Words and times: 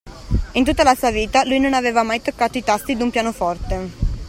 In 0.53 0.63
tutta 0.63 0.81
la 0.81 0.95
sua 0.95 1.11
vita, 1.11 1.43
lui 1.45 1.59
non 1.59 1.75
aveva 1.75 2.01
mai 2.01 2.23
toccato 2.23 2.57
i 2.57 2.63
tasti 2.63 2.95
d'un 2.97 3.11
pianoforte! 3.11 3.89